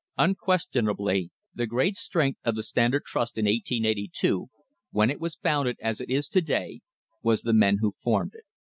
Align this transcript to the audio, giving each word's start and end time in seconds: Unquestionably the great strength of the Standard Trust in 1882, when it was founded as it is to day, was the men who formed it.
Unquestionably 0.17 1.29
the 1.53 1.67
great 1.67 1.95
strength 1.95 2.39
of 2.43 2.55
the 2.55 2.63
Standard 2.63 3.05
Trust 3.05 3.37
in 3.37 3.45
1882, 3.45 4.47
when 4.89 5.11
it 5.11 5.19
was 5.21 5.35
founded 5.35 5.77
as 5.79 6.01
it 6.01 6.09
is 6.09 6.27
to 6.29 6.41
day, 6.41 6.81
was 7.21 7.43
the 7.43 7.53
men 7.53 7.77
who 7.81 7.93
formed 7.99 8.33
it. 8.33 8.45